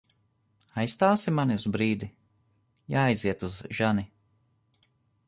Aizstāsi 0.83 1.33
mani 1.39 1.57
uz 1.61 1.67
brīdi? 1.75 2.09
Jāaiziet 2.95 3.47
uz 3.49 3.59
žani. 3.81 4.07